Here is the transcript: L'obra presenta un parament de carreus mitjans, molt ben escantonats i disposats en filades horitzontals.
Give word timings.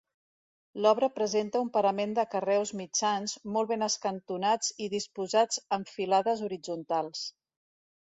L'obra 0.85 1.09
presenta 1.17 1.61
un 1.65 1.69
parament 1.75 2.15
de 2.21 2.25
carreus 2.31 2.73
mitjans, 2.81 3.37
molt 3.59 3.71
ben 3.75 3.89
escantonats 3.91 4.75
i 4.87 4.91
disposats 4.97 5.65
en 5.81 5.89
filades 5.95 6.47
horitzontals. 6.51 7.27